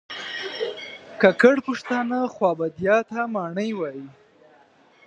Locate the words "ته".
3.09-3.19